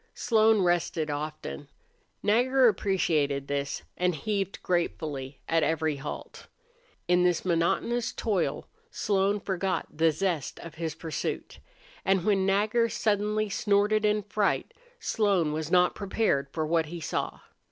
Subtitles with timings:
[0.15, 1.67] Slone rested often.
[2.23, 6.47] Nagger appreciated this and heaved gratefully at every halt.
[7.07, 11.59] In this monotonous toil Slone forgot the zest of his pursuit.
[12.03, 17.41] And when Nagger suddenly snorted in fright Slone was not prepared for what he saw.